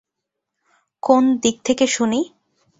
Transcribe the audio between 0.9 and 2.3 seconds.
কোন দিক থেকে শুনি?